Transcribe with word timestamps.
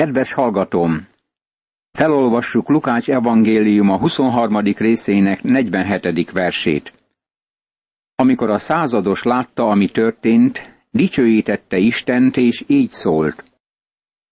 Kedves 0.00 0.32
hallgatóm! 0.32 1.08
Felolvassuk 1.90 2.68
Lukács 2.68 3.10
evangéliuma 3.10 3.98
23. 3.98 4.56
részének 4.62 5.42
47. 5.42 6.30
versét. 6.30 6.92
Amikor 8.14 8.50
a 8.50 8.58
százados 8.58 9.22
látta, 9.22 9.68
ami 9.70 9.90
történt, 9.90 10.82
dicsőítette 10.90 11.76
Istent, 11.76 12.36
és 12.36 12.64
így 12.66 12.90
szólt. 12.90 13.44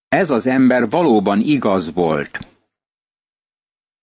Ez 0.07 0.29
az 0.29 0.47
ember 0.47 0.89
valóban 0.89 1.39
igaz 1.39 1.93
volt. 1.93 2.39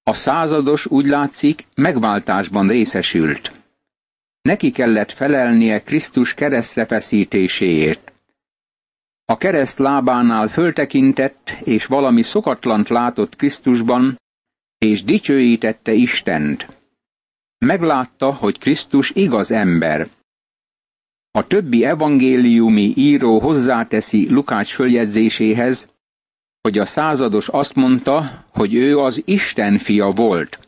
A 0.03 0.15
százados 0.15 0.87
úgy 0.87 1.07
látszik, 1.07 1.67
megváltásban 1.75 2.69
részesült. 2.69 3.53
Neki 4.43 4.71
kellett 4.71 5.13
felelnie 5.13 5.83
Krisztus 5.83 6.35
keresztre 6.35 6.87
feszítéséért. 6.87 8.16
A 9.29 9.37
kereszt 9.37 9.79
lábánál 9.79 10.49
föltekintett, 10.49 11.51
és 11.65 11.87
valami 11.87 12.23
szokatlant 12.23 12.89
látott 12.89 13.37
Krisztusban, 13.37 14.21
és 14.79 15.05
dicsőítette 15.05 15.93
Istent. 15.93 16.77
Meglátta, 17.59 18.35
hogy 18.35 18.59
Krisztus 18.59 19.11
igaz 19.11 19.51
ember. 19.51 20.09
A 21.31 21.47
többi 21.47 21.85
evangéliumi 21.85 22.93
író 22.97 23.39
hozzáteszi 23.41 24.31
Lukács 24.31 24.75
följegyzéséhez, 24.75 25.89
hogy 26.61 26.79
a 26.79 26.87
százados 26.87 27.49
azt 27.49 27.75
mondta, 27.75 28.45
hogy 28.51 28.75
ő 28.75 28.99
az 28.99 29.23
Isten 29.25 29.79
fia 29.79 30.11
volt. 30.11 30.59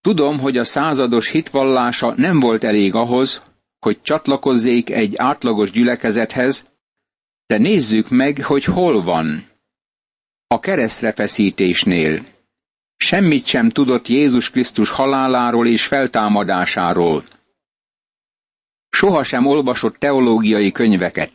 Tudom, 0.00 0.38
hogy 0.38 0.56
a 0.56 0.64
százados 0.64 1.30
hitvallása 1.30 2.14
nem 2.16 2.40
volt 2.40 2.64
elég 2.64 2.94
ahhoz, 2.94 3.42
hogy 3.78 4.02
csatlakozzék 4.02 4.90
egy 4.90 5.12
átlagos 5.16 5.70
gyülekezethez, 5.70 6.75
de 7.46 7.58
nézzük 7.58 8.08
meg, 8.08 8.42
hogy 8.42 8.64
hol 8.64 9.02
van. 9.02 9.50
A 10.46 10.60
keresztre 10.60 11.12
feszítésnél. 11.12 12.24
Semmit 12.96 13.46
sem 13.46 13.70
tudott 13.70 14.08
Jézus 14.08 14.50
Krisztus 14.50 14.90
haláláról 14.90 15.66
és 15.66 15.86
feltámadásáról. 15.86 17.24
Sohasem 18.90 19.46
olvasott 19.46 19.96
teológiai 19.96 20.72
könyveket. 20.72 21.32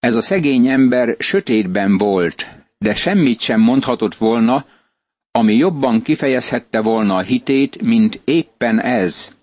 Ez 0.00 0.14
a 0.14 0.22
szegény 0.22 0.68
ember 0.68 1.16
sötétben 1.18 1.98
volt, 1.98 2.48
de 2.78 2.94
semmit 2.94 3.40
sem 3.40 3.60
mondhatott 3.60 4.14
volna, 4.14 4.66
ami 5.30 5.54
jobban 5.54 6.02
kifejezhette 6.02 6.80
volna 6.80 7.16
a 7.16 7.22
hitét, 7.22 7.82
mint 7.82 8.20
éppen 8.24 8.80
ez. 8.80 9.36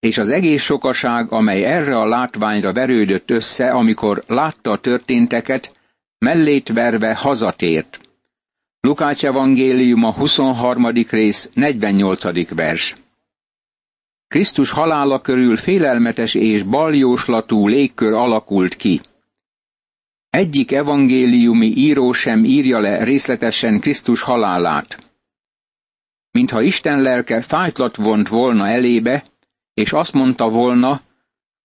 És 0.00 0.18
az 0.18 0.28
egész 0.28 0.62
sokaság, 0.62 1.32
amely 1.32 1.64
erre 1.64 1.96
a 1.96 2.06
látványra 2.06 2.72
verődött 2.72 3.30
össze, 3.30 3.70
amikor 3.70 4.22
látta 4.26 4.70
a 4.70 4.80
történteket, 4.80 5.72
mellét 6.18 6.68
verve 6.68 7.14
hazatért. 7.14 8.00
Lukács 8.80 9.24
evangéliuma 9.24 10.12
23. 10.12 10.86
rész 10.86 11.50
48. 11.54 12.54
vers. 12.54 12.94
Krisztus 14.28 14.70
halála 14.70 15.20
körül 15.20 15.56
félelmetes 15.56 16.34
és 16.34 16.62
baljóslatú 16.62 17.68
légkör 17.68 18.12
alakult 18.12 18.76
ki. 18.76 19.00
Egyik 20.30 20.72
evangéliumi 20.72 21.66
író 21.66 22.12
sem 22.12 22.44
írja 22.44 22.78
le 22.78 23.04
részletesen 23.04 23.80
Krisztus 23.80 24.20
halálát. 24.20 24.98
Mintha 26.30 26.60
Isten 26.60 27.02
lelke 27.02 27.42
fájtlat 27.42 27.96
vont 27.96 28.28
volna 28.28 28.68
elébe, 28.68 29.24
és 29.80 29.92
azt 29.92 30.12
mondta 30.12 30.48
volna, 30.50 31.00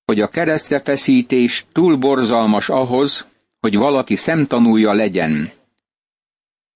hogy 0.05 0.19
a 0.19 0.27
keresztre 0.27 0.79
feszítés 0.79 1.65
túl 1.71 1.95
borzalmas 1.95 2.69
ahhoz, 2.69 3.25
hogy 3.59 3.75
valaki 3.75 4.15
szemtanúja 4.15 4.93
legyen. 4.93 5.51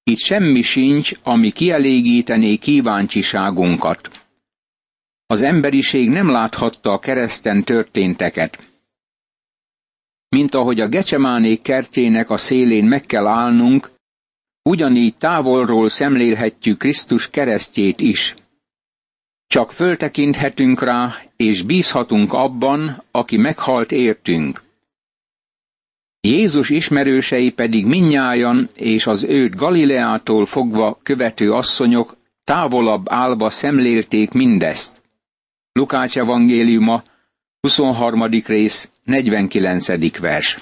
Itt 0.04 0.17
semmi 0.17 0.62
sincs, 0.62 1.12
ami 1.23 1.52
kielégítené 1.52 2.56
kíváncsiságunkat. 2.56 4.26
Az 5.26 5.42
emberiség 5.42 6.10
nem 6.10 6.30
láthatta 6.30 6.92
a 6.92 7.00
kereszten 7.00 7.64
történteket. 7.64 8.67
Mint 10.30 10.56
ahogy 10.56 10.80
a 10.80 10.88
gecsemánék 10.88 11.61
kertjének 11.61 12.30
a 12.30 12.38
szélén 12.38 12.86
meg 12.86 13.02
kell 13.02 13.27
állnunk, 13.27 13.92
ugyanígy 14.64 15.16
távolról 15.16 15.89
szemlélhetjük 15.89 16.77
Krisztus 16.77 17.30
keresztjét 17.30 18.00
is. 18.00 18.36
Csak 19.49 19.71
föltekinthetünk 19.71 20.82
rá, 20.82 21.15
és 21.36 21.61
bízhatunk 21.61 22.33
abban, 22.33 23.04
aki 23.11 23.37
meghalt 23.37 23.92
értünk. 23.92 24.61
Jézus 26.21 26.70
ismerősei 26.70 27.52
pedig 27.52 27.86
minnyájan 27.86 28.70
és 28.76 29.08
az 29.08 29.23
őt 29.23 29.55
Galileától 29.55 30.45
fogva 30.45 30.99
követő 31.04 31.52
asszonyok 31.52 32.17
távolabb 32.43 33.05
állva 33.09 33.49
szemlélték 33.49 34.32
mindezt. 34.32 35.02
Lukács 35.71 36.17
evangéliuma, 36.17 37.04
23. 37.59 38.23
rész, 38.45 38.92
49. 39.04 40.20
vers. 40.20 40.58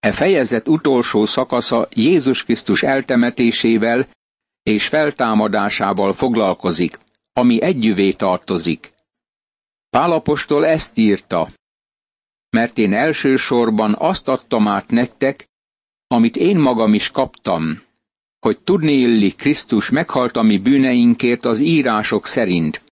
E 0.00 0.12
fejezet 0.12 0.68
utolsó 0.68 1.24
szakasza 1.24 1.88
Jézus 1.90 2.44
Krisztus 2.44 2.82
eltemetésével 2.82 4.08
és 4.62 4.88
feltámadásával 4.88 6.12
foglalkozik, 6.12 6.98
ami 7.34 7.62
együvé 7.62 8.12
tartozik. 8.12 8.92
Pálapostól 9.90 10.66
ezt 10.66 10.98
írta, 10.98 11.50
mert 12.50 12.78
én 12.78 12.92
elsősorban 12.92 13.94
azt 13.98 14.28
adtam 14.28 14.68
át 14.68 14.90
nektek, 14.90 15.48
amit 16.06 16.36
én 16.36 16.58
magam 16.58 16.94
is 16.94 17.10
kaptam, 17.10 17.82
hogy 18.40 18.60
tudni 18.60 18.92
illi 18.92 19.30
Krisztus 19.30 19.90
meghalt 19.90 20.36
a 20.36 20.42
mi 20.42 20.58
bűneinkért 20.58 21.44
az 21.44 21.58
írások 21.60 22.26
szerint, 22.26 22.84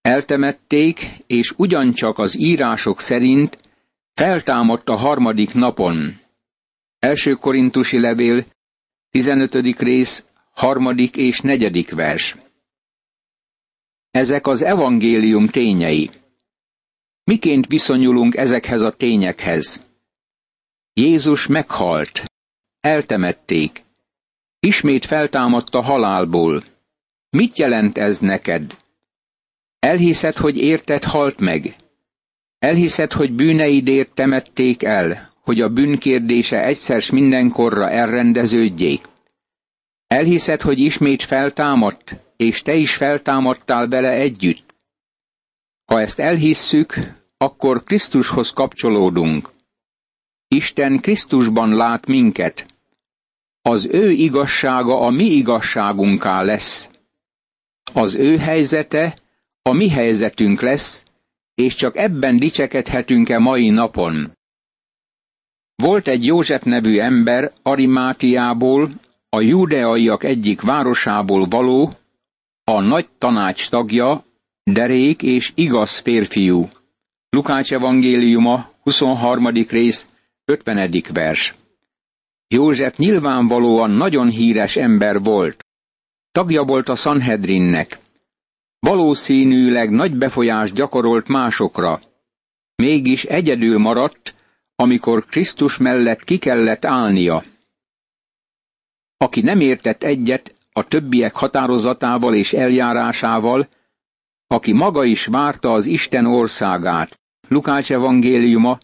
Eltemették, 0.00 1.00
és 1.26 1.52
ugyancsak 1.56 2.18
az 2.18 2.38
írások 2.38 3.00
szerint 3.00 3.58
feltámadt 4.14 4.88
a 4.88 4.96
harmadik 4.96 5.54
napon. 5.54 6.20
Első 6.98 7.32
korintusi 7.32 8.00
levél, 8.00 8.46
15. 9.10 9.54
rész, 9.78 10.24
harmadik 10.52 11.16
és 11.16 11.40
negyedik 11.40 11.90
vers. 11.90 12.36
Ezek 14.10 14.46
az 14.46 14.62
evangélium 14.62 15.46
tényei. 15.46 16.10
Miként 17.24 17.66
viszonyulunk 17.66 18.36
ezekhez 18.36 18.82
a 18.82 18.90
tényekhez? 18.90 19.86
Jézus 20.92 21.46
meghalt, 21.46 22.22
eltemették, 22.80 23.84
ismét 24.60 25.04
feltámadt 25.04 25.74
a 25.74 25.80
halálból. 25.80 26.62
Mit 27.30 27.58
jelent 27.58 27.98
ez 27.98 28.18
neked? 28.18 28.76
Elhiszed, 29.78 30.36
hogy 30.36 30.58
érted 30.58 31.04
halt 31.04 31.40
meg. 31.40 31.76
Elhiszed, 32.58 33.12
hogy 33.12 33.32
bűneidért 33.32 34.14
temették 34.14 34.82
el, 34.82 35.30
hogy 35.40 35.60
a 35.60 35.68
bűnkérdése 35.68 36.64
egyszer 36.64 37.02
s 37.02 37.10
mindenkorra 37.10 37.90
elrendeződjék. 37.90 39.04
Elhiszed, 40.06 40.60
hogy 40.60 40.78
ismét 40.78 41.22
feltámadt, 41.22 42.29
és 42.40 42.62
te 42.62 42.74
is 42.74 42.94
feltámadtál 42.94 43.88
vele 43.88 44.10
együtt. 44.10 44.74
Ha 45.84 46.00
ezt 46.00 46.18
elhisszük, 46.18 46.94
akkor 47.36 47.84
Krisztushoz 47.84 48.50
kapcsolódunk. 48.50 49.50
Isten 50.48 51.00
Krisztusban 51.00 51.76
lát 51.76 52.06
minket. 52.06 52.66
Az 53.62 53.86
ő 53.86 54.10
igazsága 54.10 55.00
a 55.00 55.10
mi 55.10 55.24
igazságunká 55.24 56.42
lesz. 56.42 56.90
Az 57.92 58.14
ő 58.14 58.36
helyzete 58.38 59.16
a 59.62 59.72
mi 59.72 59.88
helyzetünk 59.88 60.60
lesz, 60.60 61.02
és 61.54 61.74
csak 61.74 61.96
ebben 61.96 62.38
dicsekedhetünk-e 62.38 63.38
mai 63.38 63.70
napon. 63.70 64.32
Volt 65.74 66.08
egy 66.08 66.24
József 66.24 66.62
nevű 66.62 66.98
ember 66.98 67.52
Arimátiából, 67.62 68.90
a 69.28 69.40
júdeaiak 69.40 70.24
egyik 70.24 70.60
városából 70.60 71.46
való, 71.48 71.94
a 72.76 72.80
nagy 72.80 73.08
tanács 73.18 73.70
tagja, 73.70 74.24
derék 74.62 75.22
és 75.22 75.52
igaz 75.54 75.96
férfiú. 75.98 76.68
Lukács 77.30 77.72
evangéliuma, 77.72 78.70
23. 78.82 79.46
rész, 79.68 80.06
50. 80.44 80.90
vers. 81.12 81.54
József 82.48 82.96
nyilvánvalóan 82.96 83.90
nagyon 83.90 84.28
híres 84.28 84.76
ember 84.76 85.22
volt. 85.22 85.66
Tagja 86.32 86.62
volt 86.62 86.88
a 86.88 86.96
Sanhedrinnek. 86.96 87.98
Valószínűleg 88.78 89.90
nagy 89.90 90.16
befolyást 90.16 90.74
gyakorolt 90.74 91.28
másokra. 91.28 92.00
Mégis 92.74 93.24
egyedül 93.24 93.78
maradt, 93.78 94.34
amikor 94.76 95.24
Krisztus 95.24 95.76
mellett 95.76 96.24
ki 96.24 96.38
kellett 96.38 96.84
állnia. 96.84 97.42
Aki 99.16 99.40
nem 99.40 99.60
értett 99.60 100.02
egyet 100.02 100.54
a 100.72 100.88
többiek 100.88 101.34
határozatával 101.34 102.34
és 102.34 102.52
eljárásával, 102.52 103.68
aki 104.46 104.72
maga 104.72 105.04
is 105.04 105.26
várta 105.26 105.72
az 105.72 105.86
Isten 105.86 106.26
országát. 106.26 107.20
Lukács 107.48 107.92
evangéliuma, 107.92 108.78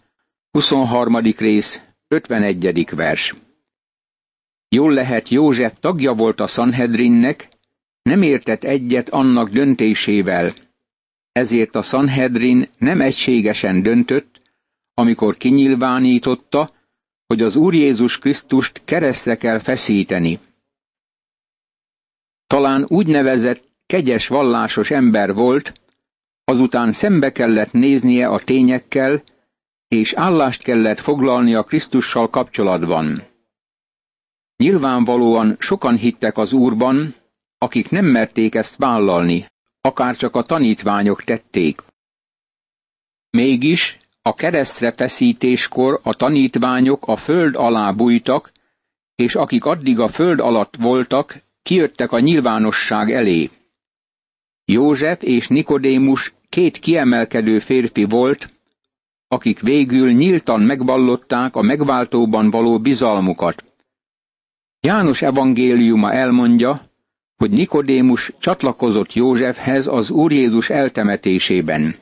23. 0.51 1.15
rész, 1.37 1.81
51. 2.07 2.89
vers. 2.95 3.33
Jól 4.69 4.93
lehet 4.93 5.29
József 5.29 5.73
tagja 5.79 6.13
volt 6.13 6.39
a 6.39 6.47
Sanhedrinnek, 6.47 7.49
nem 8.01 8.21
értett 8.21 8.63
egyet 8.63 9.09
annak 9.09 9.49
döntésével, 9.49 10.53
ezért 11.31 11.75
a 11.75 11.81
Sanhedrin 11.81 12.69
nem 12.77 13.01
egységesen 13.01 13.81
döntött, 13.81 14.41
amikor 14.93 15.37
kinyilvánította, 15.37 16.69
hogy 17.27 17.41
az 17.41 17.55
Úr 17.55 17.73
Jézus 17.73 18.17
Krisztust 18.17 18.81
keresztre 18.85 19.35
kell 19.35 19.59
feszíteni. 19.59 20.39
Talán 22.47 22.85
úgynevezett 22.87 23.63
kegyes 23.85 24.27
vallásos 24.27 24.89
ember 24.89 25.33
volt, 25.33 25.81
azután 26.43 26.91
szembe 26.91 27.31
kellett 27.31 27.71
néznie 27.71 28.27
a 28.27 28.39
tényekkel, 28.39 29.23
és 29.87 30.13
állást 30.13 30.63
kellett 30.63 30.99
foglalni 30.99 31.53
a 31.53 31.63
Krisztussal 31.63 32.29
kapcsolatban. 32.29 33.23
Nyilvánvalóan 34.57 35.55
sokan 35.59 35.95
hittek 35.95 36.37
az 36.37 36.53
Úrban, 36.53 37.15
akik 37.57 37.89
nem 37.89 38.05
merték 38.05 38.55
ezt 38.55 38.75
vállalni, 38.75 39.45
akár 39.81 40.15
csak 40.15 40.35
a 40.35 40.43
tanítványok 40.43 41.23
tették. 41.23 41.83
Mégis 43.29 43.99
a 44.21 44.33
keresztre 44.33 44.91
feszítéskor 44.91 45.99
a 46.03 46.13
tanítványok 46.13 47.07
a 47.07 47.15
föld 47.15 47.55
alá 47.55 47.91
bújtak, 47.91 48.51
és 49.15 49.35
akik 49.35 49.65
addig 49.65 49.99
a 49.99 50.07
föld 50.07 50.39
alatt 50.39 50.75
voltak, 50.75 51.45
kijöttek 51.67 52.11
a 52.11 52.19
nyilvánosság 52.19 53.11
elé. 53.11 53.49
József 54.65 55.21
és 55.21 55.47
Nikodémus 55.47 56.33
két 56.49 56.79
kiemelkedő 56.79 57.59
férfi 57.59 58.03
volt, 58.03 58.53
akik 59.27 59.59
végül 59.59 60.11
nyíltan 60.11 60.61
megvallották 60.61 61.55
a 61.55 61.61
megváltóban 61.61 62.49
való 62.49 62.79
bizalmukat. 62.79 63.63
János 64.79 65.21
evangéliuma 65.21 66.11
elmondja, 66.11 66.89
hogy 67.35 67.51
Nikodémus 67.51 68.31
csatlakozott 68.39 69.13
Józsefhez 69.13 69.87
az 69.87 70.09
Úr 70.09 70.31
Jézus 70.31 70.69
eltemetésében. 70.69 71.95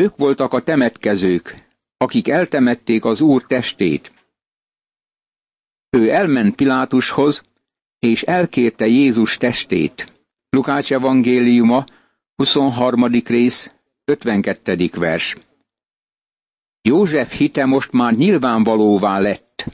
Ők 0.00 0.16
voltak 0.16 0.52
a 0.52 0.62
temetkezők, 0.62 1.54
akik 1.96 2.28
eltemették 2.28 3.04
az 3.04 3.20
Úr 3.20 3.46
testét. 3.46 4.12
Ő 5.90 6.10
elment 6.10 6.54
Pilátushoz, 6.54 7.42
és 8.04 8.22
elkérte 8.22 8.86
Jézus 8.86 9.36
testét. 9.36 10.12
Lukács 10.50 10.92
evangéliuma, 10.92 11.84
23. 12.36 13.04
rész, 13.24 13.74
52. 14.04 14.90
vers. 14.92 15.36
József 16.82 17.32
hite 17.32 17.64
most 17.64 17.92
már 17.92 18.12
nyilvánvalóvá 18.12 19.18
lett. 19.18 19.64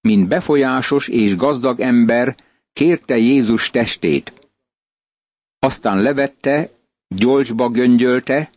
Mint 0.00 0.28
befolyásos 0.28 1.08
és 1.08 1.36
gazdag 1.36 1.80
ember 1.80 2.36
kérte 2.72 3.16
Jézus 3.16 3.70
testét. 3.70 4.32
Aztán 5.58 6.02
levette, 6.02 6.70
gyolcsba 7.08 7.68
göngyölte, 7.68 8.50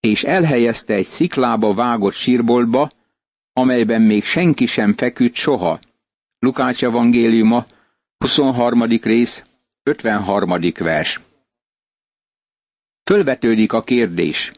és 0.00 0.22
elhelyezte 0.22 0.94
egy 0.94 1.06
sziklába 1.06 1.74
vágott 1.74 2.14
sírboltba, 2.14 2.90
amelyben 3.52 4.02
még 4.02 4.24
senki 4.24 4.66
sem 4.66 4.94
feküdt 4.94 5.34
soha. 5.34 5.80
Lukács 6.38 6.84
evangéliuma, 6.84 7.66
23. 8.24 8.82
rész, 9.02 9.44
53. 9.82 10.60
vers. 10.78 11.20
Fölvetődik 13.04 13.72
a 13.72 13.82
kérdés. 13.82 14.52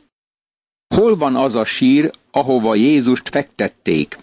Hol 0.95 1.17
van 1.17 1.37
az 1.37 1.55
a 1.55 1.65
sír, 1.65 2.11
ahova 2.31 2.75
Jézust 2.75 3.29
fektették? 3.29 4.19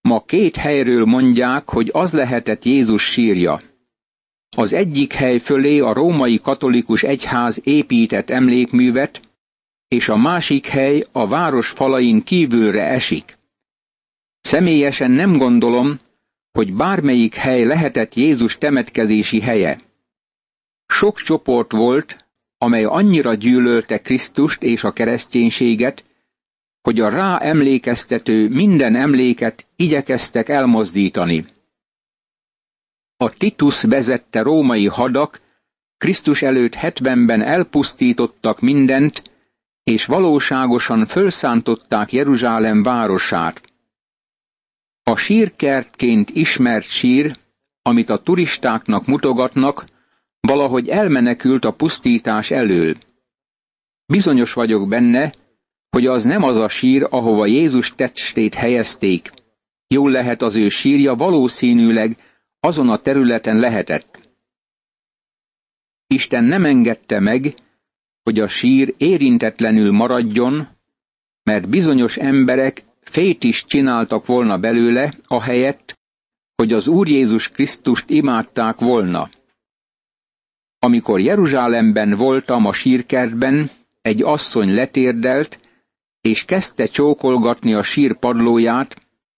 Ma 0.00 0.24
két 0.24 0.56
helyről 0.56 1.04
mondják, 1.04 1.68
hogy 1.68 1.90
az 1.92 2.12
lehetett 2.12 2.64
Jézus 2.64 3.02
sírja. 3.02 3.60
Az 4.56 4.72
egyik 4.72 5.12
hely 5.12 5.38
fölé 5.38 5.78
a 5.78 5.92
római 5.92 6.40
katolikus 6.40 7.02
egyház 7.02 7.60
épített 7.64 8.30
emlékművet, 8.30 9.20
és 9.88 10.08
a 10.08 10.16
másik 10.16 10.66
hely 10.66 11.04
a 11.12 11.26
város 11.26 11.68
falain 11.68 12.22
kívülre 12.22 12.82
esik. 12.82 13.38
Személyesen 14.40 15.10
nem 15.10 15.36
gondolom, 15.36 15.98
hogy 16.52 16.74
bármelyik 16.74 17.34
hely 17.34 17.64
lehetett 17.64 18.14
Jézus 18.14 18.58
temetkezési 18.58 19.40
helye. 19.40 19.78
Sok 20.86 21.20
csoport 21.20 21.72
volt, 21.72 22.26
amely 22.58 22.84
annyira 22.84 23.34
gyűlölte 23.34 23.98
Krisztust 23.98 24.62
és 24.62 24.84
a 24.84 24.92
kereszténységet, 24.92 26.04
hogy 26.82 27.00
a 27.00 27.08
rá 27.08 27.38
emlékeztető 27.38 28.48
minden 28.48 28.96
emléket 28.96 29.66
igyekeztek 29.76 30.48
elmozdítani. 30.48 31.44
A 33.16 33.30
Titus 33.30 33.82
vezette 33.82 34.42
római 34.42 34.86
hadak 34.86 35.40
Krisztus 35.98 36.42
előtt 36.42 36.74
hetvenben 36.74 37.42
elpusztítottak 37.42 38.60
mindent, 38.60 39.22
és 39.82 40.04
valóságosan 40.04 41.06
fölszántották 41.06 42.12
Jeruzsálem 42.12 42.82
városát. 42.82 43.69
A 45.10 45.16
sírkertként 45.16 46.30
ismert 46.30 46.86
sír, 46.86 47.36
amit 47.82 48.08
a 48.08 48.22
turistáknak 48.22 49.06
mutogatnak, 49.06 49.84
valahogy 50.40 50.88
elmenekült 50.88 51.64
a 51.64 51.72
pusztítás 51.72 52.50
elől. 52.50 52.96
Bizonyos 54.06 54.52
vagyok 54.52 54.88
benne, 54.88 55.32
hogy 55.90 56.06
az 56.06 56.24
nem 56.24 56.42
az 56.42 56.56
a 56.56 56.68
sír, 56.68 57.06
ahova 57.10 57.46
Jézus 57.46 57.94
testét 57.94 58.54
helyezték. 58.54 59.32
Jól 59.86 60.10
lehet 60.10 60.42
az 60.42 60.56
ő 60.56 60.68
sírja 60.68 61.14
valószínűleg 61.14 62.16
azon 62.60 62.88
a 62.88 63.00
területen 63.00 63.56
lehetett. 63.56 64.30
Isten 66.06 66.44
nem 66.44 66.64
engedte 66.64 67.20
meg, 67.20 67.54
hogy 68.22 68.40
a 68.40 68.48
sír 68.48 68.94
érintetlenül 68.96 69.92
maradjon, 69.92 70.68
mert 71.42 71.68
bizonyos 71.68 72.16
emberek 72.16 72.88
fét 73.10 73.44
is 73.44 73.64
csináltak 73.64 74.26
volna 74.26 74.58
belőle, 74.58 75.14
ahelyett, 75.26 75.98
hogy 76.56 76.72
az 76.72 76.86
Úr 76.86 77.08
Jézus 77.08 77.48
Krisztust 77.48 78.10
imádták 78.10 78.78
volna. 78.78 79.30
Amikor 80.78 81.20
Jeruzsálemben 81.20 82.16
voltam 82.16 82.66
a 82.66 82.72
sírkertben, 82.72 83.70
egy 84.02 84.22
asszony 84.22 84.74
letérdelt, 84.74 85.60
és 86.20 86.44
kezdte 86.44 86.86
csókolgatni 86.86 87.74
a 87.74 87.82
sír 87.82 88.18
padlóját, 88.18 88.96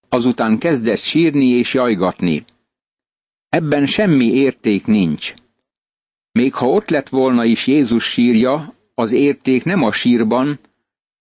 azután 0.08 0.58
kezdett 0.58 0.98
sírni 0.98 1.46
és 1.46 1.74
jajgatni. 1.74 2.44
Ebben 3.48 3.86
semmi 3.86 4.26
érték 4.26 4.86
nincs. 4.86 5.34
Még 6.32 6.54
ha 6.54 6.66
ott 6.66 6.88
lett 6.90 7.08
volna 7.08 7.44
is 7.44 7.66
Jézus 7.66 8.04
sírja, 8.04 8.74
az 8.94 9.12
érték 9.12 9.64
nem 9.64 9.82
a 9.82 9.92
sírban, 9.92 10.60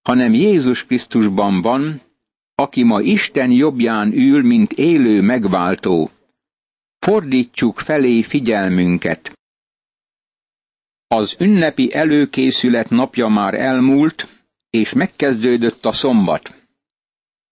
hanem 0.02 0.34
Jézus 0.34 0.86
Krisztusban 0.86 1.62
van, 1.62 2.02
aki 2.62 2.84
ma 2.84 3.02
Isten 3.02 3.52
jobbján 3.52 4.14
ül, 4.14 4.44
mint 4.44 4.72
élő 4.72 5.22
megváltó. 5.22 6.10
Fordítsuk 7.00 7.80
felé 7.80 8.22
figyelmünket. 8.22 9.32
Az 11.08 11.36
ünnepi 11.40 11.94
előkészület 11.94 12.90
napja 12.90 13.28
már 13.28 13.54
elmúlt, 13.54 14.28
és 14.70 14.94
megkezdődött 14.94 15.86
a 15.86 15.92
szombat. 15.92 16.56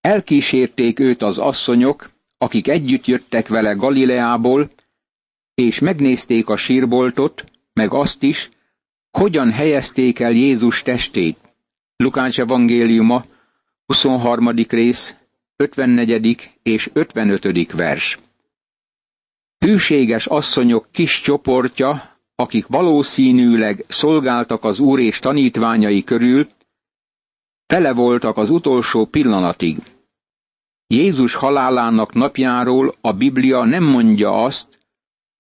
Elkísérték 0.01 1.00
őt 1.00 1.22
az 1.22 1.38
asszonyok, 1.38 2.12
akik 2.38 2.68
együtt 2.68 3.06
jöttek 3.06 3.48
vele 3.48 3.74
Galileából, 3.74 4.72
és 5.54 5.80
megnézték 5.80 6.48
a 6.48 6.56
sírboltot, 6.56 7.44
meg 7.74 7.94
azt 7.94 8.24
is, 8.24 8.50
hogyan 9.12 9.51
helyezték 9.51 10.20
el 10.20 10.32
Jézus 10.32 10.82
testét. 10.82 11.38
Lukács 11.96 12.39
evangéliuma, 12.39 13.25
23. 13.89 14.50
rész, 14.67 15.15
54. 15.55 16.51
és 16.63 16.89
55. 16.93 17.72
vers. 17.72 18.19
Hűséges 19.58 20.25
asszonyok 20.25 20.88
kis 20.91 21.22
csoportja, 21.22 22.17
akik 22.36 22.67
valószínűleg 22.67 23.86
szolgáltak 23.88 24.63
az 24.63 24.79
Úr 24.79 25.00
és 25.00 25.19
tanítványai 25.19 26.03
körül, 26.03 26.48
tele 27.65 27.93
voltak 27.93 28.38
az 28.38 28.50
utolsó 28.50 29.05
pillanatig. 29.05 29.77
Jézus 30.88 31.34
halálának 31.34 32.13
napjáról 32.13 32.96
a 33.01 33.13
Biblia 33.13 33.63
nem 33.63 33.84
mondja 33.84 34.43
azt, 34.43 34.79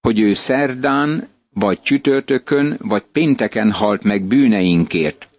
hogy 0.01 0.19
ő 0.19 0.33
szerdán, 0.33 1.27
vagy 1.53 1.81
csütörtökön, 1.81 2.77
vagy 2.81 3.03
pénteken 3.03 3.71
halt 3.71 4.03
meg 4.03 4.23
bűneinkért. 4.23 5.29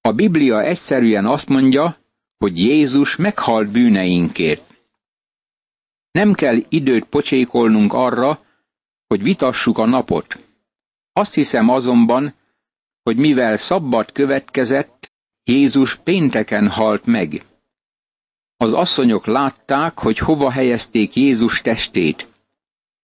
A 0.00 0.12
Biblia 0.12 0.62
egyszerűen 0.62 1.26
azt 1.26 1.48
mondja, 1.48 1.96
hogy 2.38 2.58
Jézus 2.58 3.16
meghalt 3.16 3.70
bűneinkért. 3.70 4.74
Nem 6.10 6.32
kell 6.32 6.64
időt 6.68 7.04
pocsékolnunk 7.04 7.92
arra, 7.92 8.40
hogy 9.06 9.22
vitassuk 9.22 9.78
a 9.78 9.86
napot. 9.86 10.46
Azt 11.12 11.34
hiszem 11.34 11.68
azonban, 11.68 12.34
hogy 13.02 13.16
mivel 13.16 13.56
szabbat 13.56 14.12
következett, 14.12 15.12
Jézus 15.44 15.96
pénteken 15.96 16.68
halt 16.68 17.06
meg. 17.06 17.42
Az 18.56 18.72
asszonyok 18.72 19.26
látták, 19.26 19.98
hogy 19.98 20.18
hova 20.18 20.50
helyezték 20.50 21.16
Jézus 21.16 21.60
testét. 21.60 22.30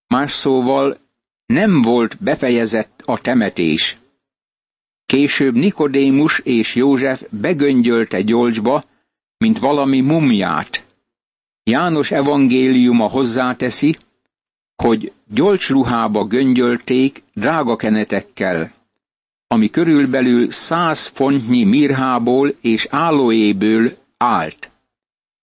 Más 0.06 0.34
szóval 0.34 0.98
nem 1.46 1.82
volt 1.82 2.22
befejezett 2.22 3.02
a 3.04 3.20
temetés. 3.20 3.96
Később 5.06 5.54
Nikodémus 5.54 6.38
és 6.38 6.74
József 6.74 7.22
begöngyölte 7.30 8.22
gyolcsba, 8.22 8.84
mint 9.44 9.58
valami 9.58 10.00
mumját. 10.00 10.84
János 11.62 12.10
evangéliuma 12.10 13.08
hozzáteszi, 13.08 13.96
hogy 14.76 15.12
gyolcsruhába 15.28 16.24
göngyölték 16.24 17.22
drága 17.34 17.76
kenetekkel, 17.76 18.72
ami 19.46 19.70
körülbelül 19.70 20.50
száz 20.50 21.06
fontnyi 21.06 21.64
mirhából 21.64 22.54
és 22.60 22.86
állóéből 22.90 23.96
állt. 24.16 24.70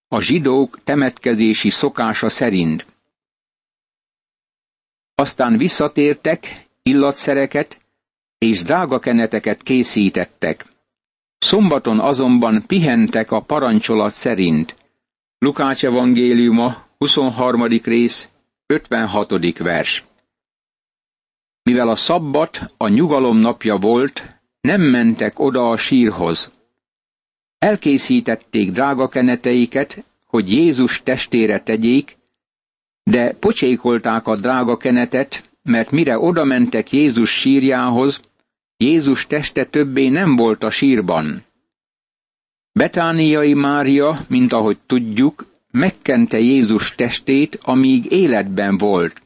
A 0.07 0.21
zsidók 0.21 0.79
temetkezési 0.83 1.69
szokása 1.69 2.29
szerint. 2.29 2.85
Aztán 5.15 5.57
visszatértek, 5.57 6.65
illatszereket 6.83 7.77
és 8.37 8.63
drága 8.63 8.99
keneteket 8.99 9.63
készítettek. 9.63 10.70
Szombaton 11.41 11.99
azonban 11.99 12.63
pihentek 12.67 13.31
a 13.31 13.41
parancsolat 13.41 14.13
szerint. 14.13 14.75
Lukács 15.37 15.85
evangéliuma, 15.85 16.85
23. 16.97 17.63
rész, 17.65 18.29
56. 18.65 19.57
vers. 19.57 20.03
Mivel 21.63 21.89
a 21.89 21.95
szabbat 21.95 22.73
a 22.77 22.87
nyugalom 22.87 23.37
napja 23.37 23.77
volt, 23.77 24.39
nem 24.61 24.81
mentek 24.81 25.39
oda 25.39 25.69
a 25.69 25.77
sírhoz. 25.77 26.51
Elkészítették 27.57 28.71
drága 28.71 29.07
keneteiket, 29.07 30.03
hogy 30.25 30.51
Jézus 30.51 31.01
testére 31.03 31.59
tegyék, 31.59 32.17
de 33.03 33.33
pocsékolták 33.33 34.27
a 34.27 34.35
drága 34.35 34.77
kenetet, 34.77 35.49
mert 35.63 35.91
mire 35.91 36.19
oda 36.19 36.43
mentek 36.43 36.91
Jézus 36.91 37.29
sírjához, 37.29 38.19
Jézus 38.81 39.27
teste 39.27 39.65
többé 39.65 40.07
nem 40.07 40.35
volt 40.35 40.63
a 40.63 40.69
sírban. 40.69 41.43
Betániai 42.71 43.53
Mária, 43.53 44.25
mint 44.27 44.53
ahogy 44.53 44.77
tudjuk, 44.85 45.45
megkente 45.71 46.39
Jézus 46.39 46.95
testét, 46.95 47.59
amíg 47.61 48.11
életben 48.11 48.77
volt, 48.77 49.21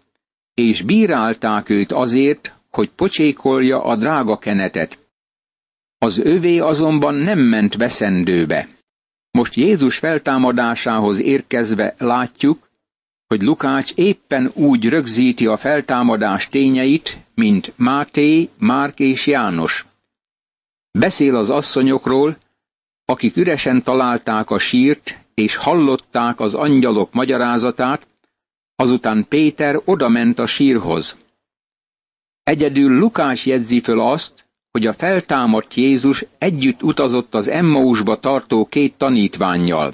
és 0.54 0.82
bírálták 0.82 1.70
őt 1.70 1.92
azért, 1.92 2.54
hogy 2.70 2.90
pocsékolja 2.90 3.84
a 3.84 3.96
drága 3.96 4.38
kenetet. 4.38 5.00
Az 5.98 6.20
övé 6.20 6.58
azonban 6.58 7.16
nem 7.16 7.40
ment 7.40 7.76
veszendőbe. 7.76 8.68
Most 9.32 9.54
Jézus 9.54 9.98
feltámadásához 9.98 11.20
érkezve 11.20 11.96
látjuk, 11.98 12.70
hogy 13.28 13.42
Lukács 13.42 13.94
éppen 13.94 14.52
úgy 14.54 14.90
rögzíti 14.90 15.46
a 15.46 15.58
feltámadás 15.58 16.48
tényeit, 16.48 17.18
mint 17.36 17.74
Máté, 17.76 18.50
Márk 18.58 19.00
és 19.00 19.28
János. 19.28 19.86
Beszél 20.92 21.36
az 21.36 21.50
asszonyokról, 21.50 22.38
akik 23.06 23.36
üresen 23.36 23.84
találták 23.84 24.50
a 24.50 24.58
sírt, 24.58 25.20
és 25.34 25.56
hallották 25.56 26.40
az 26.40 26.54
angyalok 26.54 27.14
magyarázatát, 27.14 28.08
azután 28.76 29.26
Péter 29.30 29.82
odament 29.86 30.40
a 30.40 30.46
sírhoz. 30.46 31.18
Egyedül 32.44 32.98
Lukás 32.98 33.46
jegyzi 33.46 33.80
föl 33.80 34.02
azt, 34.02 34.46
hogy 34.72 34.86
a 34.86 34.94
feltámadt 34.94 35.74
Jézus 35.74 36.26
együtt 36.38 36.84
utazott 36.84 37.34
az 37.36 37.48
Emmausba 37.48 38.20
tartó 38.20 38.66
két 38.66 38.98
tanítványjal. 38.98 39.94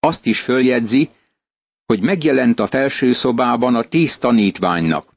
Azt 0.00 0.26
is 0.26 0.40
följegyzi, 0.40 1.10
hogy 1.86 2.00
megjelent 2.00 2.60
a 2.60 2.66
felső 2.66 3.12
szobában 3.12 3.74
a 3.74 3.82
tíz 3.82 4.18
tanítványnak. 4.18 5.14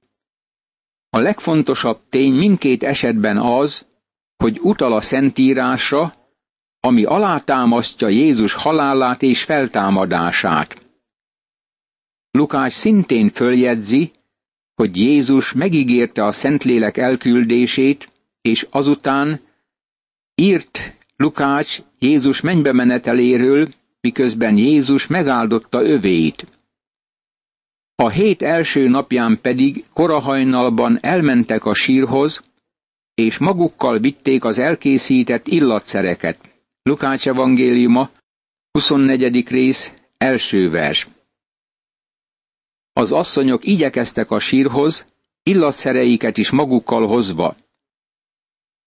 A 1.10 1.20
legfontosabb 1.20 2.00
tény 2.10 2.34
mindkét 2.34 2.84
esetben 2.84 3.38
az, 3.38 3.86
hogy 4.38 4.60
utal 4.62 4.94
a 4.94 5.02
Szentírásra, 5.02 6.14
ami 6.80 7.04
alátámasztja 7.04 8.08
Jézus 8.08 8.54
halálát 8.54 9.22
és 9.22 9.44
feltámadását. 9.44 10.86
Lukács 12.32 12.74
szintén 12.74 13.30
följegyzi, 13.30 14.12
hogy 14.76 14.98
Jézus 14.98 15.54
megígérte 15.54 16.26
a 16.26 16.32
Szentlélek 16.32 16.98
elküldését, 16.98 18.12
és 18.42 18.68
azután 18.70 19.42
írt 20.36 20.96
Lukács 21.16 21.82
Jézus 22.00 22.42
mennybe 22.42 22.74
meneteléről, 22.74 23.68
miközben 24.02 24.58
Jézus 24.58 25.08
megáldotta 25.08 25.84
övéit. 25.84 26.57
A 28.00 28.10
hét 28.10 28.42
első 28.42 28.88
napján 28.88 29.40
pedig 29.42 29.86
korahajnalban 29.94 31.00
elmentek 31.02 31.66
a 31.66 31.74
sírhoz, 31.74 32.44
és 33.14 33.38
magukkal 33.38 34.00
vitték 34.00 34.44
az 34.44 34.58
elkészített 34.58 35.48
illatszereket. 35.48 36.40
Lukács 36.84 37.28
evangéliuma, 37.28 38.10
24. 38.72 39.48
rész, 39.50 39.94
első 40.18 40.70
vers. 40.70 41.08
Az 42.94 43.12
asszonyok 43.12 43.66
igyekeztek 43.66 44.32
a 44.32 44.40
sírhoz, 44.40 45.06
illatszereiket 45.44 46.38
is 46.38 46.50
magukkal 46.50 47.08
hozva. 47.08 47.56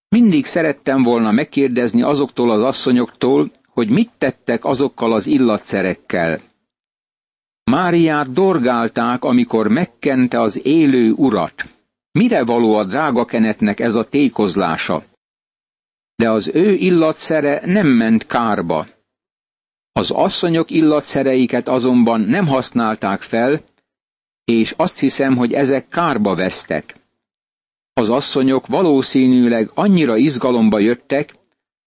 Mindig 0.08 0.46
szerettem 0.46 1.02
volna 1.02 1.30
megkérdezni 1.30 2.02
azoktól 2.02 2.50
az 2.50 2.62
asszonyoktól, 2.62 3.50
hogy 3.68 3.88
mit 3.88 4.10
tettek 4.18 4.64
azokkal 4.64 5.12
az 5.12 5.26
illatszerekkel. 5.26 6.50
Máriát 7.70 8.32
dorgálták, 8.32 9.24
amikor 9.24 9.68
megkente 9.68 10.40
az 10.40 10.66
élő 10.66 11.10
urat. 11.12 11.54
Mire 12.12 12.44
való 12.44 12.74
a 12.74 12.84
drága 12.84 13.24
kenetnek 13.24 13.80
ez 13.80 13.94
a 13.94 14.04
tékozlása? 14.08 15.04
De 16.16 16.30
az 16.30 16.50
ő 16.54 16.72
illatszere 16.72 17.60
nem 17.64 17.88
ment 17.88 18.26
kárba. 18.26 18.86
Az 19.92 20.10
asszonyok 20.10 20.70
illatszereiket 20.70 21.68
azonban 21.68 22.20
nem 22.20 22.46
használták 22.46 23.20
fel, 23.20 23.60
és 24.44 24.74
azt 24.76 24.98
hiszem, 24.98 25.36
hogy 25.36 25.52
ezek 25.52 25.88
kárba 25.88 26.34
vesztek. 26.34 26.94
Az 27.92 28.08
asszonyok 28.08 28.66
valószínűleg 28.66 29.70
annyira 29.74 30.16
izgalomba 30.16 30.78
jöttek, 30.78 31.34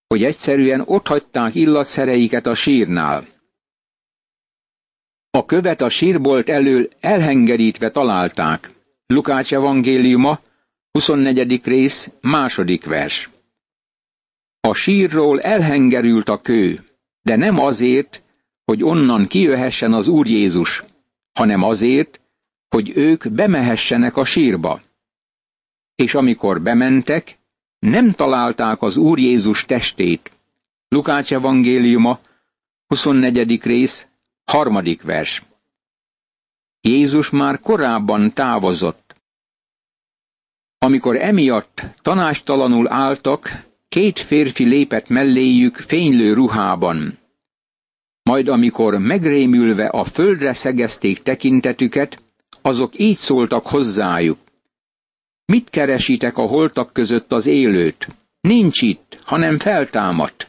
hogy 0.08 0.24
egyszerűen 0.24 0.84
otthagyták 0.86 1.56
illatszereiket 1.56 2.46
a 2.46 2.56
sírnál. 2.56 3.33
A 5.36 5.46
követ 5.46 5.82
a 5.82 5.90
sírbolt 5.90 6.50
elől 6.50 6.90
elhengerítve 7.00 7.92
találták. 7.92 8.72
Lukács 9.08 9.54
evangéliuma, 9.54 10.40
24. 10.92 11.66
rész, 11.66 12.12
második 12.22 12.86
vers. 12.86 13.30
A 14.60 14.74
sírról 14.74 15.42
elhengerült 15.42 16.30
a 16.30 16.42
kő, 16.42 16.84
de 17.22 17.36
nem 17.36 17.60
azért, 17.60 18.24
hogy 18.66 18.84
onnan 18.84 19.28
kijöhessen 19.28 19.94
az 19.94 20.08
Úr 20.08 20.28
Jézus, 20.28 20.84
hanem 21.32 21.64
azért, 21.64 22.20
hogy 22.70 22.92
ők 22.96 23.32
bemehessenek 23.32 24.18
a 24.18 24.26
sírba. 24.26 24.82
És 25.96 26.14
amikor 26.14 26.62
bementek, 26.62 27.38
nem 27.80 28.12
találták 28.12 28.82
az 28.82 28.98
Úr 28.98 29.20
Jézus 29.20 29.66
testét. 29.66 30.32
Lukács 30.88 31.34
evangéliuma, 31.34 32.20
24. 32.88 33.64
rész, 33.64 34.08
harmadik 34.46 35.02
vers. 35.02 35.44
Jézus 36.82 37.30
már 37.30 37.60
korábban 37.60 38.34
távozott. 38.34 39.16
Amikor 40.78 41.16
emiatt 41.16 41.82
tanástalanul 42.02 42.92
álltak, 42.92 43.66
két 43.90 44.20
férfi 44.20 44.64
lépett 44.64 45.10
melléjük 45.10 45.76
fénylő 45.76 46.34
ruhában. 46.34 47.18
Majd 48.24 48.48
amikor 48.48 48.98
megrémülve 48.98 49.88
a 49.88 50.04
földre 50.04 50.54
szegezték 50.54 51.22
tekintetüket, 51.22 52.22
azok 52.62 53.00
így 53.00 53.18
szóltak 53.18 53.68
hozzájuk. 53.68 54.40
Mit 55.46 55.70
keresitek 55.70 56.38
a 56.38 56.46
holtak 56.46 56.94
között 56.94 57.32
az 57.32 57.46
élőt? 57.46 58.08
Nincs 58.42 58.82
itt, 58.82 59.20
hanem 59.24 59.60
feltámadt. 59.60 60.48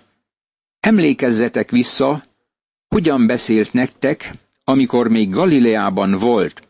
Emlékezzetek 0.81 1.71
vissza, 1.71 2.25
hogyan 2.95 3.27
beszélt 3.27 3.73
nektek, 3.73 4.31
amikor 4.65 5.09
még 5.09 5.31
Galileában 5.31 6.19
volt. 6.19 6.69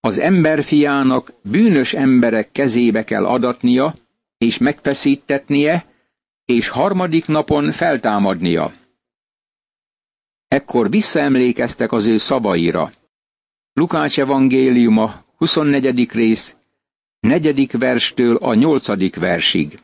Az 0.00 0.18
emberfiának 0.18 1.32
bűnös 1.42 1.92
emberek 1.92 2.52
kezébe 2.52 3.04
kell 3.04 3.26
adatnia, 3.26 3.94
és 4.38 4.58
megfeszítetnie, 4.58 5.86
és 6.44 6.68
harmadik 6.68 7.26
napon 7.26 7.70
feltámadnia. 7.70 8.72
Ekkor 10.48 10.90
visszaemlékeztek 10.90 11.92
az 11.92 12.06
ő 12.06 12.16
szavaira. 12.18 12.92
Lukács 13.72 14.18
evangéliuma, 14.18 15.24
24. 15.36 16.10
rész, 16.12 16.56
negyedik 17.20 17.72
verstől 17.72 18.36
a 18.36 18.54
nyolcadik 18.54 19.16
versig. 19.16 19.78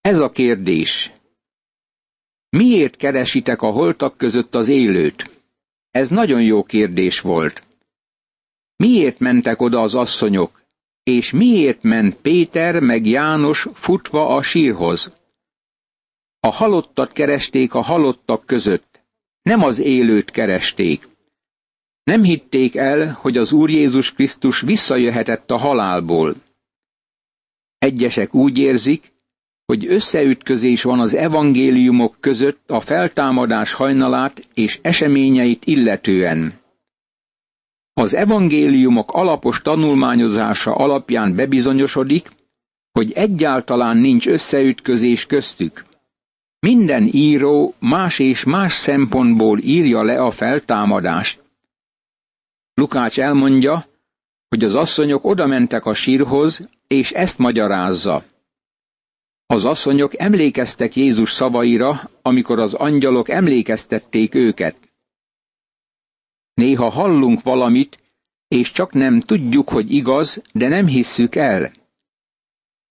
Ez 0.00 0.18
a 0.18 0.30
kérdés. 0.30 1.12
Miért 2.50 2.96
keresitek 2.96 3.62
a 3.62 3.70
holtak 3.70 4.16
között 4.16 4.54
az 4.54 4.68
élőt? 4.68 5.30
Ez 5.90 6.08
nagyon 6.08 6.42
jó 6.42 6.62
kérdés 6.62 7.20
volt. 7.20 7.62
Miért 8.76 9.18
mentek 9.18 9.60
oda 9.60 9.80
az 9.80 9.94
asszonyok, 9.94 10.62
és 11.02 11.30
miért 11.30 11.82
ment 11.82 12.14
Péter 12.16 12.80
meg 12.80 13.06
János 13.06 13.66
futva 13.74 14.26
a 14.26 14.42
sírhoz? 14.42 15.12
A 16.40 16.50
halottat 16.50 17.12
keresték 17.12 17.74
a 17.74 17.82
halottak 17.82 18.46
között, 18.46 19.00
nem 19.42 19.62
az 19.62 19.78
élőt 19.78 20.30
keresték. 20.30 21.08
Nem 22.02 22.22
hitték 22.22 22.76
el, 22.76 23.12
hogy 23.12 23.36
az 23.36 23.52
Úr 23.52 23.70
Jézus 23.70 24.12
Krisztus 24.12 24.60
visszajöhetett 24.60 25.50
a 25.50 25.56
halálból. 25.56 26.34
Egyesek 27.78 28.34
úgy 28.34 28.58
érzik, 28.58 29.12
hogy 29.70 29.86
összeütközés 29.86 30.82
van 30.82 31.00
az 31.00 31.14
evangéliumok 31.14 32.16
között 32.20 32.70
a 32.70 32.80
feltámadás 32.80 33.72
hajnalát 33.72 34.46
és 34.54 34.78
eseményeit 34.82 35.64
illetően. 35.66 36.52
Az 37.92 38.14
evangéliumok 38.14 39.10
alapos 39.12 39.62
tanulmányozása 39.62 40.74
alapján 40.74 41.34
bebizonyosodik, 41.34 42.28
hogy 42.92 43.12
egyáltalán 43.12 43.96
nincs 43.96 44.26
összeütközés 44.26 45.26
köztük. 45.26 45.84
Minden 46.60 47.08
író 47.12 47.74
más 47.78 48.18
és 48.18 48.44
más 48.44 48.72
szempontból 48.72 49.58
írja 49.58 50.02
le 50.02 50.22
a 50.22 50.30
feltámadást. 50.30 51.42
Lukács 52.74 53.20
elmondja, 53.20 53.86
hogy 54.48 54.64
az 54.64 54.74
asszonyok 54.74 55.24
odamentek 55.24 55.84
a 55.84 55.94
sírhoz, 55.94 56.60
és 56.86 57.10
ezt 57.12 57.38
magyarázza. 57.38 58.24
Az 59.50 59.64
asszonyok 59.64 60.20
emlékeztek 60.20 60.96
Jézus 60.96 61.32
szavaira, 61.32 62.10
amikor 62.22 62.58
az 62.58 62.74
angyalok 62.74 63.28
emlékeztették 63.28 64.34
őket. 64.34 64.76
Néha 66.54 66.88
hallunk 66.88 67.42
valamit, 67.42 67.98
és 68.48 68.70
csak 68.70 68.92
nem 68.92 69.20
tudjuk, 69.20 69.68
hogy 69.68 69.92
igaz, 69.92 70.42
de 70.52 70.68
nem 70.68 70.86
hisszük 70.86 71.34
el. 71.34 71.72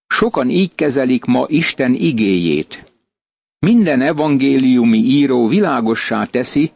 Sokan 0.08 0.50
így 0.50 0.76
kezelik 0.76 1.26
ma 1.26 1.46
Isten 1.48 1.94
igéjét. 1.94 2.94
Minden 3.60 4.02
evangéliumi 4.02 4.98
író 4.98 5.48
világossá 5.48 6.26
teszi, 6.26 6.72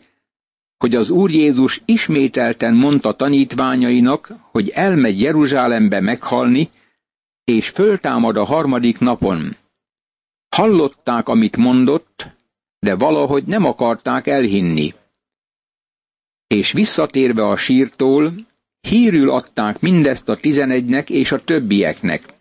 hogy 0.77 0.95
az 0.95 1.09
Úr 1.09 1.31
Jézus 1.31 1.81
ismételten 1.85 2.73
mondta 2.73 3.15
tanítványainak, 3.15 4.33
hogy 4.51 4.69
elmegy 4.69 5.21
Jeruzsálembe 5.21 5.99
meghalni, 5.99 6.69
és 7.43 7.69
föltámad 7.69 8.37
a 8.37 8.43
harmadik 8.43 8.99
napon. 8.99 9.61
Hallották, 10.53 11.27
amit 11.27 11.57
mondott, 11.57 12.27
de 12.79 12.95
valahogy 12.95 13.43
nem 13.45 13.65
akarták 13.65 14.27
elhinni. 14.27 14.93
És 16.47 16.71
visszatérve 16.71 17.47
a 17.47 17.55
sírtól, 17.55 18.33
hírül 18.81 19.29
adták 19.29 19.79
mindezt 19.79 20.29
a 20.29 20.35
tizenegynek 20.35 21.09
és 21.09 21.31
a 21.31 21.43
többieknek. 21.43 22.33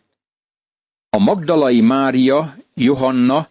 A 1.10 1.18
Magdalai 1.18 1.80
Mária, 1.80 2.56
Johanna, 2.74 3.48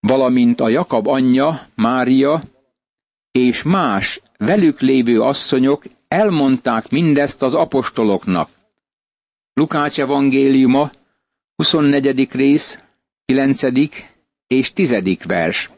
valamint 0.00 0.60
a 0.60 0.68
Jakab 0.68 1.06
anyja, 1.06 1.68
Mária, 1.74 2.42
és 3.30 3.62
más 3.62 4.20
velük 4.38 4.80
lévő 4.80 5.20
asszonyok 5.20 5.84
elmondták 6.08 6.90
mindezt 6.90 7.42
az 7.42 7.54
apostoloknak. 7.54 8.50
Lukács 9.54 10.00
evangéliuma, 10.00 10.90
24. 11.56 12.32
rész, 12.32 12.78
9. 13.32 13.62
és 14.46 14.72
10. 14.72 15.18
vers. 15.26 15.70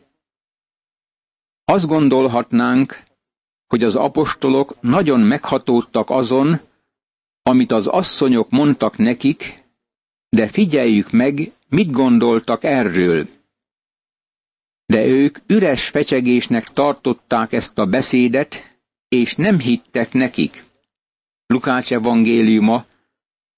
Azt 1.64 1.87
gondolhatnánk, 1.87 3.02
hogy 3.66 3.83
az 3.83 3.95
apostolok 3.97 4.80
nagyon 4.80 5.21
meghatódtak 5.21 6.11
azon, 6.11 6.61
amit 7.42 7.73
az 7.73 7.87
asszonyok 7.87 8.51
mondtak 8.51 8.96
nekik, 8.96 9.55
de 10.29 10.48
figyeljük 10.48 11.11
meg, 11.11 11.53
mit 11.68 11.90
gondoltak 11.90 12.64
erről. 12.64 13.29
De 14.87 15.05
ők 15.05 15.38
üres 15.46 15.88
fecsegésnek 15.88 16.64
tartották 16.64 17.53
ezt 17.53 17.79
a 17.79 17.87
beszédet, 17.87 18.79
és 19.09 19.35
nem 19.35 19.59
hittek 19.59 20.12
nekik. 20.12 20.64
Lukács 21.46 21.92
evangéliuma, 21.92 22.87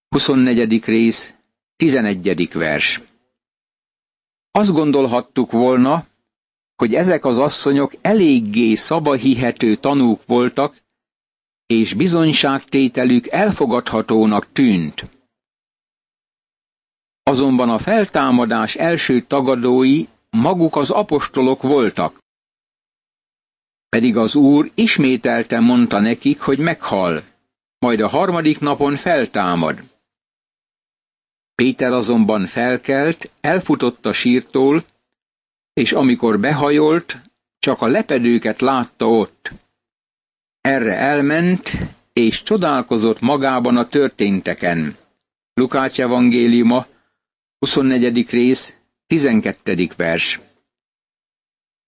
24. 0.09 0.85
rész, 0.85 1.35
11. 1.77 2.53
vers. 2.53 3.01
Azt 4.53 4.73
gondolhattuk 4.73 5.51
volna, 5.51 6.07
hogy 6.77 6.95
ezek 6.95 7.25
az 7.25 7.39
asszonyok 7.39 7.93
eléggé 8.01 8.75
szabahihető 8.75 9.77
tanúk 9.77 10.27
voltak, 10.27 10.77
és 11.67 11.95
bizonyságtételük 11.95 13.27
elfogadhatónak 13.27 14.53
tűnt. 14.53 15.09
Azonban 17.23 17.71
a 17.71 17.79
feltámadás 17.79 18.75
első 18.75 19.23
tagadói 19.23 20.07
maguk 20.31 20.77
az 20.77 20.91
apostolok 20.91 21.63
voltak. 21.63 22.19
Pedig 23.89 24.17
az 24.17 24.35
Úr 24.35 24.71
ismételten 24.75 25.63
mondta 25.63 26.01
nekik, 26.01 26.41
hogy 26.41 26.59
meghal, 26.59 27.23
majd 27.79 28.01
a 28.01 28.09
harmadik 28.09 28.59
napon 28.61 28.97
feltámad. 28.97 29.92
Péter 31.63 31.93
azonban 31.93 32.47
felkelt, 32.47 33.31
elfutott 33.41 34.07
a 34.07 34.13
sírtól, 34.13 34.85
és 35.73 35.93
amikor 35.93 36.41
behajolt, 36.41 37.17
csak 37.59 37.81
a 37.81 37.87
lepedőket 37.87 38.61
látta 38.61 39.09
ott. 39.09 39.51
Erre 40.61 40.97
elment, 40.97 41.73
és 42.13 42.43
csodálkozott 42.43 43.21
magában 43.21 43.77
a 43.77 43.89
történteken. 43.89 44.97
Lukács 45.55 46.01
evangéliuma, 46.01 46.87
24. 47.59 48.31
rész, 48.31 48.75
12. 49.07 49.89
vers. 49.97 50.41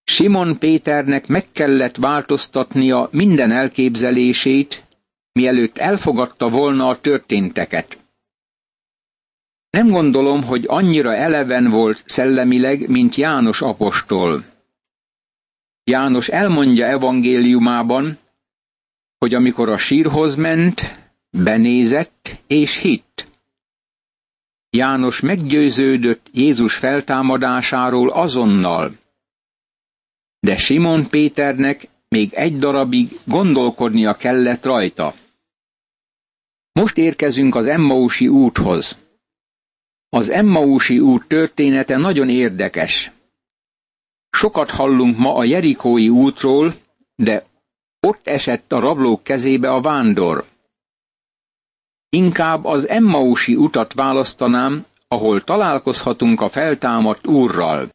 Simon 0.03 0.57
Péternek 0.59 1.27
meg 1.27 1.45
kellett 1.51 1.95
változtatnia 1.95 3.09
minden 3.11 3.51
elképzelését, 3.51 4.83
mielőtt 5.31 5.77
elfogadta 5.77 6.49
volna 6.49 6.87
a 6.87 6.99
történteket. 7.01 8.03
Nem 9.75 9.89
gondolom, 9.89 10.43
hogy 10.43 10.63
annyira 10.67 11.15
eleven 11.15 11.69
volt 11.69 12.03
szellemileg, 12.05 12.89
mint 12.89 13.15
János 13.15 13.61
apostol. 13.61 14.43
János 15.83 16.27
elmondja 16.27 16.85
evangéliumában, 16.85 18.17
hogy 19.17 19.33
amikor 19.33 19.69
a 19.69 19.77
sírhoz 19.77 20.35
ment, 20.35 21.01
benézett 21.29 22.35
és 22.47 22.77
hitt. 22.77 23.27
János 24.69 25.19
meggyőződött 25.19 26.27
Jézus 26.31 26.75
feltámadásáról 26.75 28.09
azonnal. 28.09 28.91
De 30.39 30.57
Simon 30.57 31.09
Péternek 31.09 31.87
még 32.09 32.33
egy 32.33 32.57
darabig 32.57 33.19
gondolkodnia 33.23 34.13
kellett 34.13 34.65
rajta. 34.65 35.13
Most 36.71 36.97
érkezünk 36.97 37.55
az 37.55 37.65
Emmausi 37.65 38.27
úthoz. 38.27 39.03
Az 40.15 40.29
Emmausi 40.29 40.99
út 40.99 41.27
története 41.27 41.97
nagyon 41.97 42.29
érdekes. 42.29 43.11
Sokat 44.29 44.69
hallunk 44.69 45.17
ma 45.17 45.35
a 45.35 45.43
Jerikói 45.43 46.09
útról, 46.09 46.73
de 47.15 47.45
ott 47.99 48.27
esett 48.27 48.71
a 48.71 48.79
rablók 48.79 49.23
kezébe 49.23 49.69
a 49.69 49.81
vándor. 49.81 50.45
Inkább 52.09 52.65
az 52.65 52.87
Emmausi 52.87 53.55
utat 53.55 53.93
választanám, 53.93 54.85
ahol 55.07 55.43
találkozhatunk 55.43 56.41
a 56.41 56.49
feltámadt 56.49 57.27
úrral. 57.27 57.89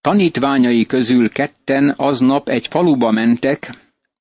Tanítványai 0.00 0.86
közül 0.86 1.30
ketten 1.30 1.94
aznap 1.96 2.48
egy 2.48 2.66
faluba 2.66 3.10
mentek, 3.10 3.70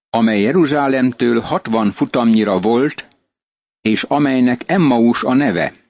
amely 0.09 0.41
Jeruzsálemtől 0.41 1.39
hatvan 1.39 1.91
futamnyira 1.91 2.59
volt, 2.59 3.07
és 3.81 4.03
amelynek 4.03 4.61
Emmaus 4.65 5.23
a 5.23 5.33
neve. 5.33 5.83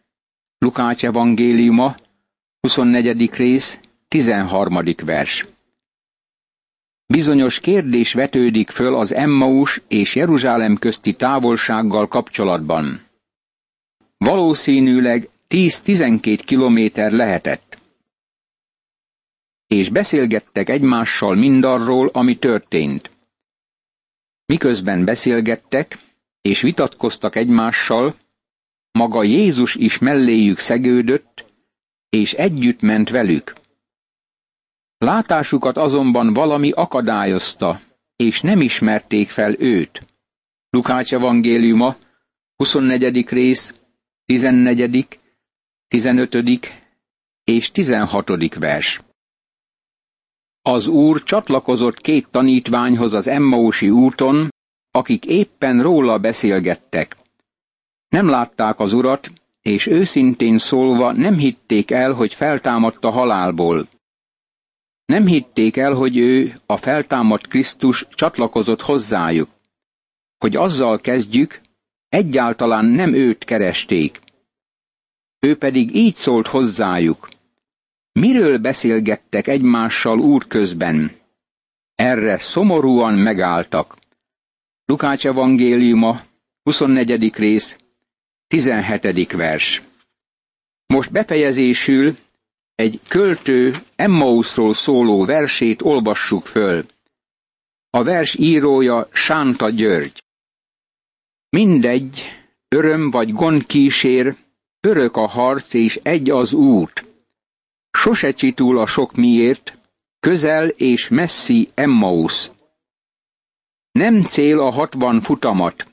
Lukács 0.65 1.05
evangéliuma, 1.05 1.95
24. 2.61 3.31
rész, 3.35 3.79
13. 4.07 4.79
vers. 5.05 5.45
Bizonyos 7.07 7.59
kérdés 7.59 8.13
vetődik 8.13 8.69
föl 8.69 8.95
az 8.95 9.13
Emmaus 9.13 9.81
és 9.87 10.15
Jeruzsálem 10.15 10.75
közti 10.77 11.13
távolsággal 11.13 12.07
kapcsolatban. 12.07 13.01
Valószínűleg 14.17 15.29
10-12 15.49 16.41
kilométer 16.45 17.11
lehetett. 17.11 17.77
És 19.67 19.89
beszélgettek 19.89 20.69
egymással 20.69 21.35
mindarról, 21.35 22.09
ami 22.13 22.37
történt. 22.37 23.11
Miközben 24.45 25.05
beszélgettek, 25.05 25.97
és 26.41 26.61
vitatkoztak 26.61 27.35
egymással, 27.35 28.15
maga 28.97 29.23
Jézus 29.23 29.75
is 29.75 29.97
melléjük 29.97 30.59
szegődött, 30.59 31.45
és 32.09 32.33
együtt 32.33 32.81
ment 32.81 33.09
velük. 33.09 33.53
Látásukat 34.97 35.77
azonban 35.77 36.33
valami 36.33 36.71
akadályozta, 36.71 37.81
és 38.15 38.41
nem 38.41 38.61
ismerték 38.61 39.29
fel 39.29 39.59
őt. 39.59 40.05
Lukács 40.69 41.13
evangéliuma, 41.13 41.95
24. 42.55 43.29
rész, 43.29 43.73
14., 44.25 45.19
15. 45.87 46.37
és 47.43 47.71
16. 47.71 48.55
vers. 48.55 49.01
Az 50.61 50.87
úr 50.87 51.23
csatlakozott 51.23 51.97
két 52.01 52.27
tanítványhoz 52.31 53.13
az 53.13 53.27
Emmausi 53.27 53.89
úton, 53.89 54.49
akik 54.91 55.25
éppen 55.25 55.81
róla 55.81 56.19
beszélgettek. 56.19 57.23
Nem 58.15 58.29
látták 58.29 58.79
az 58.79 58.93
urat, 58.93 59.31
és 59.61 59.85
őszintén 59.87 60.57
szólva 60.57 61.11
nem 61.11 61.37
hitték 61.37 61.91
el, 61.91 62.13
hogy 62.13 62.33
feltámadt 62.33 63.05
a 63.05 63.09
halálból. 63.09 63.87
Nem 65.05 65.25
hitték 65.25 65.77
el, 65.77 65.93
hogy 65.93 66.17
ő, 66.17 66.55
a 66.65 66.77
feltámadt 66.77 67.47
Krisztus 67.47 68.07
csatlakozott 68.09 68.81
hozzájuk. 68.81 69.49
Hogy 70.37 70.55
azzal 70.55 70.99
kezdjük, 70.99 71.61
egyáltalán 72.09 72.85
nem 72.85 73.13
őt 73.13 73.43
keresték. 73.43 74.19
Ő 75.39 75.57
pedig 75.57 75.95
így 75.95 76.15
szólt 76.15 76.47
hozzájuk. 76.47 77.29
Miről 78.11 78.57
beszélgettek 78.57 79.47
egymással 79.47 80.19
úr 80.19 80.47
közben? 80.47 81.11
Erre 81.95 82.37
szomorúan 82.37 83.13
megálltak. 83.13 83.97
Lukács 84.85 85.25
evangéliuma, 85.25 86.21
24. 86.63 87.35
rész, 87.35 87.77
17. 88.47 89.31
vers. 89.31 89.81
Most 90.87 91.11
befejezésül 91.11 92.17
egy 92.75 92.99
költő 93.07 93.83
Emmausról 93.95 94.73
szóló 94.73 95.25
versét 95.25 95.81
olvassuk 95.81 96.45
föl. 96.45 96.85
A 97.89 98.03
vers 98.03 98.35
írója 98.35 99.07
Sánta 99.11 99.69
György. 99.69 100.23
Mindegy, 101.49 102.23
öröm 102.67 103.09
vagy 103.09 103.33
gond 103.33 103.65
kísér, 103.65 104.35
örök 104.79 105.15
a 105.15 105.27
harc 105.27 105.73
és 105.73 105.99
egy 106.03 106.29
az 106.29 106.53
út. 106.53 107.05
Sose 107.91 108.31
csitul 108.31 108.79
a 108.79 108.87
sok 108.87 109.15
miért, 109.15 109.77
közel 110.19 110.67
és 110.67 111.07
messzi 111.07 111.69
Emmaus. 111.73 112.49
Nem 113.91 114.23
cél 114.23 114.59
a 114.59 114.69
hatvan 114.69 115.21
futamat, 115.21 115.91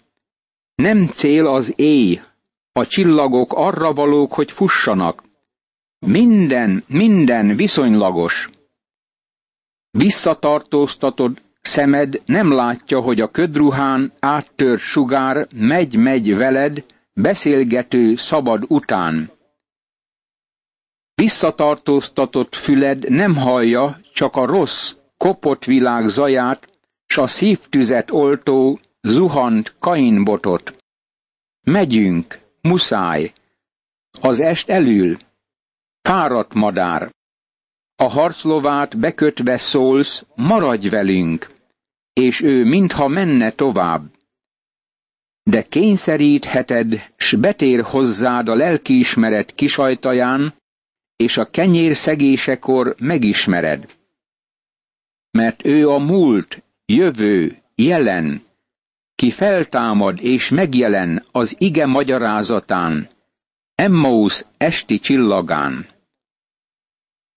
nem 0.75 1.07
cél 1.07 1.47
az 1.47 1.73
éj, 1.77 2.21
a 2.73 2.87
csillagok 2.87 3.53
arra 3.53 3.93
valók, 3.93 4.33
hogy 4.33 4.53
fussanak. 4.53 5.23
Minden, 6.07 6.85
minden 6.87 7.57
viszonylagos. 7.57 8.51
Visszatartóztatod 9.91 11.43
szemed 11.61 12.23
nem 12.25 12.53
látja, 12.53 13.01
hogy 13.01 13.21
a 13.21 13.31
ködruhán 13.31 14.13
áttört 14.21 14.81
sugár 14.81 15.47
megy-megy 15.55 16.37
veled, 16.37 16.85
beszélgető 17.13 18.17
szabad 18.17 18.65
után. 18.69 19.31
Visszatartóztatott 21.15 22.55
füled 22.55 23.11
nem 23.11 23.37
hallja, 23.37 24.01
csak 24.13 24.37
a 24.37 24.47
rossz, 24.47 24.95
kopott 25.17 25.65
világ 25.65 26.09
zaját, 26.09 26.69
s 27.07 27.17
a 27.17 27.27
szívtüzet 27.27 28.11
oltó, 28.11 28.81
zuhant 29.01 29.75
kainbotot. 29.79 30.77
Megyünk, 31.65 32.42
muszáj. 32.63 33.33
Az 34.21 34.41
est 34.41 34.69
elül. 34.69 35.17
Fáradt 36.03 36.55
madár. 36.55 37.11
A 37.97 38.09
harclovát 38.09 38.99
bekötve 38.99 39.59
szólsz, 39.59 40.25
maradj 40.35 40.89
velünk, 40.89 41.51
és 42.13 42.41
ő 42.41 42.65
mintha 42.65 43.09
menne 43.09 43.51
tovább. 43.51 44.11
De 45.43 45.63
kényszerítheted, 45.63 47.09
s 47.17 47.35
betér 47.35 47.83
hozzád 47.83 48.49
a 48.49 48.55
lelkiismeret 48.55 49.55
kisajtaján, 49.55 50.55
és 51.17 51.37
a 51.37 51.51
kenyér 51.51 51.97
szegésekor 51.97 52.95
megismered. 52.99 53.97
Mert 55.31 55.65
ő 55.65 55.89
a 55.89 55.99
múlt, 55.99 56.63
jövő, 56.87 57.63
jelen, 57.75 58.43
ki 59.23 59.31
feltámad 59.31 60.21
és 60.21 60.49
megjelen 60.49 61.25
az 61.33 61.55
ige 61.59 61.87
magyarázatán, 61.87 63.09
Emmaus 63.75 64.45
esti 64.57 64.99
csillagán. 64.99 65.87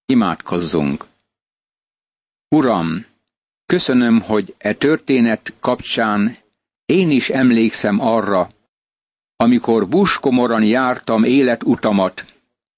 Imádkozzunk! 0.06 1.06
Uram, 2.56 3.06
köszönöm, 3.66 4.22
hogy 4.22 4.56
e 4.58 4.74
történet 4.74 5.54
kapcsán 5.60 6.38
én 6.86 7.12
is 7.12 7.30
emlékszem 7.30 8.00
arra, 8.00 8.50
amikor 9.36 9.88
buskomoran 9.88 10.64
jártam 10.64 11.24
életutamat, 11.24 12.26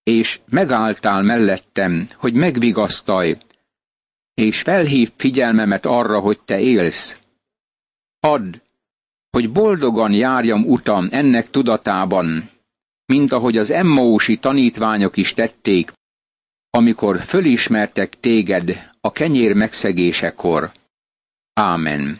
és 0.04 0.39
megálltál 0.46 1.22
mellettem, 1.22 2.08
hogy 2.15 2.34
megvigasztalj, 2.34 3.38
és 4.34 4.62
felhív 4.62 5.12
figyelmemet 5.15 5.86
arra, 5.86 6.20
hogy 6.20 6.39
te 6.46 6.60
élsz. 6.60 7.17
Add, 8.20 8.65
hogy 9.38 9.52
boldogan 9.52 10.12
járjam 10.13 10.63
utam 10.65 11.08
ennek 11.12 11.50
tudatában, 11.50 12.50
mint 13.06 13.32
ahogy 13.34 13.58
az 13.58 13.69
Emmausi 13.71 14.38
tanítványok 14.38 15.17
is 15.17 15.34
tették, 15.34 15.91
amikor 16.69 17.19
fölismertek 17.19 18.19
téged 18.19 18.89
a 19.02 19.12
kenyér 19.12 19.54
megszegésekor. 19.54 20.71
Ámen. 21.54 22.19